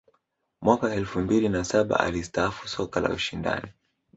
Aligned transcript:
mwaka 0.61 0.95
elfu 0.95 1.19
mbili 1.19 1.49
na 1.49 1.63
saba 1.63 1.99
alistaafu 1.99 2.67
soka 2.67 2.99
la 2.99 3.09
ushindani 3.09 3.71